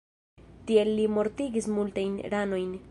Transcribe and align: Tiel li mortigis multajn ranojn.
Tiel 0.69 0.89
li 1.01 1.05
mortigis 1.19 1.69
multajn 1.77 2.19
ranojn. 2.37 2.73